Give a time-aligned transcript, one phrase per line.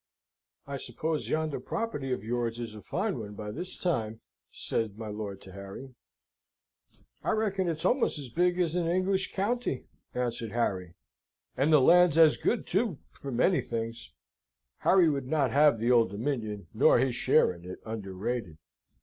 [0.65, 4.19] "I suppose yonder property of yours is a fine one by this time?"
[4.51, 5.93] said my lord to Harry.
[7.23, 9.85] "I reckon it's almost as big as an English county,"
[10.15, 10.95] answered Harry,
[11.55, 14.11] "and the land's as good, too, for many things."
[14.79, 18.57] Harry would not have the Old Dominion, nor his share in it, underrated.